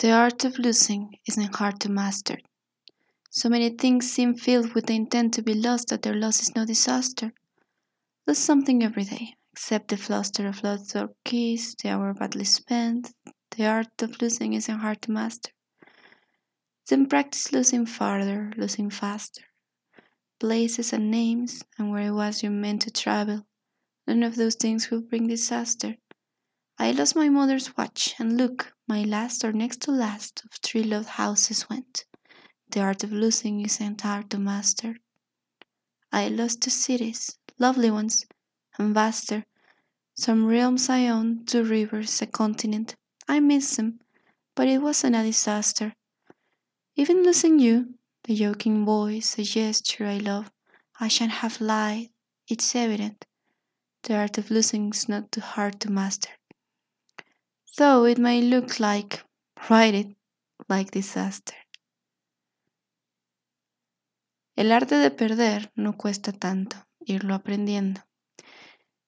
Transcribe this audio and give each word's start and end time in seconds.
The 0.00 0.12
art 0.12 0.44
of 0.44 0.60
losing 0.60 1.18
isn't 1.26 1.56
hard 1.56 1.80
to 1.80 1.90
master. 1.90 2.38
So 3.30 3.48
many 3.48 3.70
things 3.70 4.08
seem 4.08 4.36
filled 4.36 4.72
with 4.72 4.86
the 4.86 4.94
intent 4.94 5.34
to 5.34 5.42
be 5.42 5.54
lost 5.54 5.88
that 5.88 6.02
their 6.02 6.14
loss 6.14 6.40
is 6.40 6.54
no 6.54 6.64
disaster. 6.64 7.32
Lose 8.24 8.38
something 8.38 8.84
every 8.84 9.02
day, 9.02 9.34
except 9.52 9.88
the 9.88 9.96
fluster 9.96 10.46
of 10.46 10.62
lost 10.62 10.94
or 10.94 11.16
keys, 11.24 11.74
the 11.82 11.88
hour 11.88 12.14
badly 12.14 12.44
spent. 12.44 13.12
The 13.56 13.66
art 13.66 14.00
of 14.00 14.22
losing 14.22 14.52
isn't 14.52 14.78
hard 14.78 15.02
to 15.02 15.10
master. 15.10 15.50
Then 16.86 17.08
practice 17.08 17.50
losing 17.50 17.84
farther, 17.84 18.52
losing 18.56 18.90
faster. 18.90 19.42
Places 20.38 20.92
and 20.92 21.10
names, 21.10 21.64
and 21.76 21.90
where 21.90 22.06
it 22.06 22.12
was 22.12 22.44
you 22.44 22.50
meant 22.50 22.82
to 22.82 22.92
travel. 22.92 23.48
None 24.06 24.22
of 24.22 24.36
those 24.36 24.54
things 24.54 24.90
will 24.90 25.02
bring 25.02 25.26
disaster. 25.26 25.96
I 26.78 26.92
lost 26.92 27.16
my 27.16 27.28
mother's 27.28 27.76
watch, 27.76 28.14
and 28.20 28.36
look, 28.36 28.74
my 28.88 29.02
last 29.02 29.44
or 29.44 29.52
next 29.52 29.82
to 29.82 29.90
last 29.90 30.42
of 30.46 30.50
three 30.62 30.82
loved 30.82 31.10
houses 31.10 31.68
went. 31.68 32.06
The 32.70 32.80
art 32.80 33.04
of 33.04 33.12
losing 33.12 33.60
isn't 33.60 34.00
hard 34.00 34.30
to 34.30 34.38
master. 34.38 34.96
I 36.10 36.28
lost 36.28 36.62
two 36.62 36.70
cities, 36.70 37.38
lovely 37.58 37.90
ones, 37.90 38.24
and 38.78 38.94
vaster. 38.94 39.44
Some 40.14 40.46
realms 40.46 40.88
I 40.88 41.06
own, 41.06 41.44
two 41.44 41.64
rivers, 41.64 42.22
a 42.22 42.26
continent. 42.26 42.96
I 43.28 43.40
miss 43.40 43.76
them, 43.76 44.00
but 44.54 44.68
it 44.68 44.78
wasn't 44.78 45.16
a 45.16 45.22
disaster. 45.22 45.94
Even 46.96 47.22
losing 47.22 47.58
you, 47.58 47.94
the 48.24 48.34
joking 48.34 48.86
voice, 48.86 49.38
a 49.38 49.42
gesture 49.42 50.06
I 50.06 50.16
love, 50.16 50.50
I 50.98 51.08
shan't 51.08 51.32
have 51.32 51.60
lied, 51.60 52.08
it's 52.48 52.74
evident. 52.74 53.26
The 54.04 54.16
art 54.16 54.38
of 54.38 54.50
losing 54.50 54.88
is 54.90 55.10
not 55.10 55.30
too 55.30 55.42
hard 55.42 55.78
to 55.80 55.90
master. 55.90 56.30
Though 57.76 58.08
it 58.08 58.18
may 58.18 58.42
look 58.42 58.80
like, 58.80 59.24
write 59.68 59.94
it, 59.94 60.16
like 60.68 60.90
disaster. 60.90 61.54
El 64.56 64.72
arte 64.72 64.96
de 64.96 65.10
perder 65.10 65.70
no 65.76 65.96
cuesta 65.96 66.32
tanto 66.32 66.88
irlo 66.98 67.34
aprendiendo. 67.34 68.00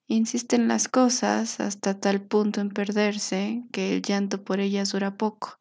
Insiste 0.07 0.57
en 0.57 0.69
las 0.69 0.89
cosas 0.89 1.61
hasta 1.61 1.99
tal 1.99 2.21
punto 2.21 2.61
en 2.61 2.71
perderse 2.71 3.65
que 3.73 3.95
el 3.95 4.03
llanto 4.03 4.45
por 4.45 4.61
ellas 4.61 4.93
dura 4.93 5.17
poco 5.17 5.59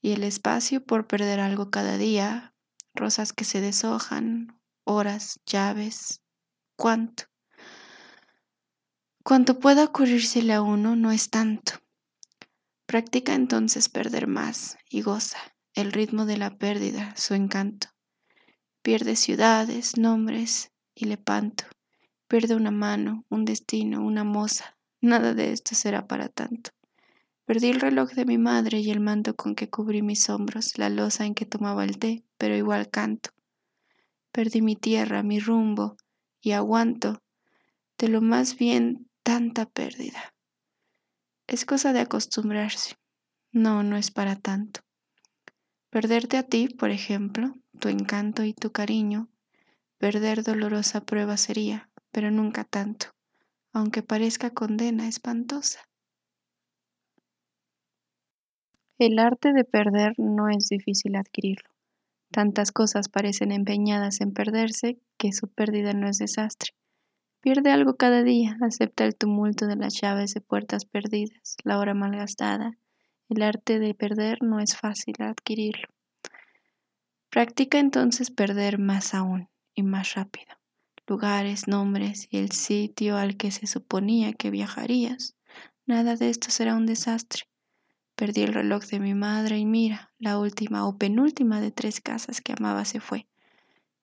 y 0.00 0.12
el 0.12 0.22
espacio 0.22 0.84
por 0.84 1.06
perder 1.06 1.40
algo 1.40 1.70
cada 1.70 1.96
día, 1.96 2.54
rosas 2.94 3.32
que 3.32 3.44
se 3.44 3.60
deshojan, 3.60 4.60
horas, 4.84 5.40
llaves, 5.46 6.22
cuánto. 6.76 7.24
Cuanto 9.22 9.58
pueda 9.58 9.84
ocurrírsele 9.84 10.52
a 10.52 10.62
uno 10.62 10.94
no 10.96 11.10
es 11.10 11.30
tanto. 11.30 11.83
Practica 12.86 13.34
entonces 13.34 13.88
perder 13.88 14.26
más 14.26 14.76
y 14.90 15.00
goza 15.00 15.38
el 15.74 15.92
ritmo 15.92 16.26
de 16.26 16.36
la 16.36 16.56
pérdida, 16.56 17.14
su 17.16 17.34
encanto. 17.34 17.88
Pierde 18.82 19.16
ciudades, 19.16 19.96
nombres 19.96 20.70
y 20.94 21.06
le 21.06 21.16
panto. 21.16 21.64
Pierde 22.28 22.54
una 22.54 22.70
mano, 22.70 23.24
un 23.28 23.44
destino, 23.44 24.04
una 24.04 24.24
moza. 24.24 24.76
Nada 25.00 25.34
de 25.34 25.52
esto 25.52 25.74
será 25.74 26.06
para 26.06 26.28
tanto. 26.28 26.70
Perdí 27.46 27.68
el 27.68 27.80
reloj 27.80 28.10
de 28.12 28.24
mi 28.24 28.38
madre 28.38 28.80
y 28.80 28.90
el 28.90 29.00
manto 29.00 29.34
con 29.34 29.54
que 29.54 29.68
cubrí 29.70 30.02
mis 30.02 30.28
hombros, 30.30 30.78
la 30.78 30.88
losa 30.88 31.26
en 31.26 31.34
que 31.34 31.46
tomaba 31.46 31.84
el 31.84 31.98
té, 31.98 32.24
pero 32.38 32.56
igual 32.56 32.90
canto. 32.90 33.30
Perdí 34.30 34.62
mi 34.62 34.76
tierra, 34.76 35.22
mi 35.22 35.40
rumbo, 35.40 35.96
y 36.40 36.52
aguanto 36.52 37.22
de 37.98 38.08
lo 38.08 38.20
más 38.20 38.56
bien 38.56 39.08
tanta 39.22 39.66
pérdida. 39.66 40.33
Es 41.46 41.66
cosa 41.66 41.92
de 41.92 42.00
acostumbrarse. 42.00 42.96
No, 43.52 43.82
no 43.82 43.96
es 43.96 44.10
para 44.10 44.34
tanto. 44.36 44.80
Perderte 45.90 46.38
a 46.38 46.42
ti, 46.42 46.68
por 46.68 46.90
ejemplo, 46.90 47.54
tu 47.78 47.88
encanto 47.88 48.44
y 48.44 48.54
tu 48.54 48.72
cariño, 48.72 49.28
perder 49.98 50.42
dolorosa 50.42 51.04
prueba 51.04 51.36
sería, 51.36 51.90
pero 52.10 52.30
nunca 52.30 52.64
tanto, 52.64 53.14
aunque 53.72 54.02
parezca 54.02 54.50
condena 54.50 55.06
espantosa. 55.06 55.80
El 58.98 59.18
arte 59.18 59.52
de 59.52 59.64
perder 59.64 60.14
no 60.18 60.48
es 60.48 60.68
difícil 60.68 61.16
adquirirlo. 61.16 61.68
Tantas 62.30 62.72
cosas 62.72 63.08
parecen 63.08 63.52
empeñadas 63.52 64.20
en 64.20 64.32
perderse 64.32 64.98
que 65.18 65.32
su 65.32 65.48
pérdida 65.48 65.92
no 65.92 66.08
es 66.08 66.18
desastre. 66.18 66.72
Pierde 67.44 67.72
algo 67.72 67.98
cada 67.98 68.22
día, 68.22 68.56
acepta 68.62 69.04
el 69.04 69.16
tumulto 69.16 69.66
de 69.66 69.76
las 69.76 70.00
llaves 70.00 70.32
de 70.32 70.40
puertas 70.40 70.86
perdidas, 70.86 71.58
la 71.62 71.78
hora 71.78 71.92
malgastada. 71.92 72.78
El 73.28 73.42
arte 73.42 73.78
de 73.78 73.92
perder 73.92 74.38
no 74.42 74.60
es 74.60 74.78
fácil 74.78 75.14
adquirirlo. 75.18 75.88
Practica 77.28 77.78
entonces 77.78 78.30
perder 78.30 78.78
más 78.78 79.12
aún 79.12 79.50
y 79.74 79.82
más 79.82 80.14
rápido. 80.14 80.56
Lugares, 81.06 81.68
nombres 81.68 82.28
y 82.30 82.38
el 82.38 82.50
sitio 82.50 83.18
al 83.18 83.36
que 83.36 83.50
se 83.50 83.66
suponía 83.66 84.32
que 84.32 84.50
viajarías. 84.50 85.36
Nada 85.84 86.16
de 86.16 86.30
esto 86.30 86.50
será 86.50 86.74
un 86.74 86.86
desastre. 86.86 87.42
Perdí 88.14 88.40
el 88.40 88.54
reloj 88.54 88.86
de 88.86 89.00
mi 89.00 89.12
madre 89.12 89.58
y 89.58 89.66
mira, 89.66 90.14
la 90.18 90.38
última 90.38 90.88
o 90.88 90.96
penúltima 90.96 91.60
de 91.60 91.72
tres 91.72 92.00
casas 92.00 92.40
que 92.40 92.54
amaba 92.58 92.86
se 92.86 93.00
fue. 93.00 93.26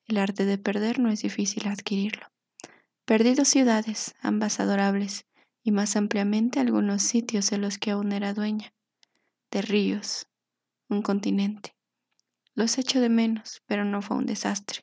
El 0.06 0.20
arte 0.20 0.46
de 0.46 0.60
perder 0.60 1.00
no 1.00 1.10
es 1.10 1.24
difícil 1.24 1.68
adquirirlo. 1.68 2.32
Perdí 3.06 3.34
dos 3.36 3.48
ciudades, 3.48 4.16
ambas 4.22 4.60
adorables, 4.60 5.26
y 5.64 5.72
más 5.72 5.96
ampliamente 5.96 6.60
algunos 6.60 7.04
sitios 7.04 7.50
de 7.50 7.58
los 7.58 7.78
que 7.78 7.92
aún 7.92 8.12
era 8.12 8.34
dueña. 8.34 8.74
De 9.52 9.62
ríos, 9.62 10.28
un 10.90 11.02
continente. 11.02 11.76
Los 12.54 12.78
echo 12.78 13.00
de 13.00 13.10
menos, 13.10 13.62
pero 13.66 13.86
no 13.86 14.02
fue 14.02 14.18
un 14.18 14.26
desastre. 14.26 14.82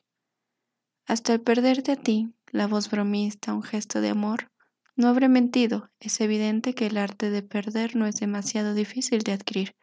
Hasta 1.07 1.33
el 1.33 1.41
perderte 1.41 1.91
a 1.91 1.95
ti, 1.95 2.33
la 2.51 2.67
voz 2.67 2.89
bromista, 2.89 3.53
un 3.53 3.63
gesto 3.63 4.01
de 4.01 4.09
amor, 4.09 4.51
no 4.99 5.07
habré 5.07 5.29
mentido, 5.29 5.89
es 6.01 6.19
evidente 6.19 6.75
que 6.75 6.87
el 6.87 6.97
arte 6.97 7.29
de 7.29 7.41
perder 7.41 7.95
no 7.95 8.05
es 8.05 8.15
demasiado 8.15 8.73
difícil 8.73 9.21
de 9.21 9.31
adquirir, 9.31 9.73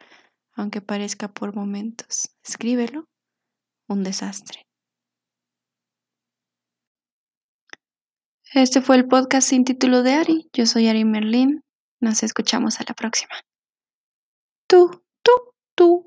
aunque 0.53 0.79
parezca 0.79 1.27
por 1.27 1.55
momentos. 1.55 2.29
Escríbelo. 2.43 3.09
Un 3.87 4.03
desastre. 4.03 4.66
Este 8.53 8.81
fue 8.81 8.95
el 8.95 9.07
podcast 9.07 9.49
sin 9.49 9.65
título 9.65 10.03
de 10.03 10.13
Ari. 10.13 10.49
Yo 10.53 10.65
soy 10.65 10.87
Ari 10.87 11.03
Merlin. 11.03 11.63
Nos 11.99 12.23
escuchamos 12.23 12.79
a 12.79 12.85
la 12.87 12.93
próxima. 12.93 13.33
Tú, 14.69 15.03
tú, 15.21 15.31
tú. 15.75 16.05